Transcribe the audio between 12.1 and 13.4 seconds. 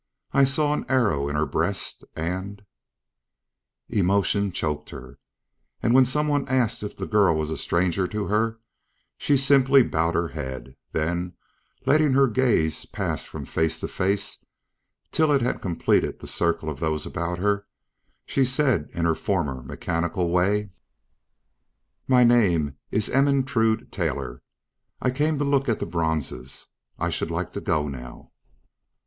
her gaze pass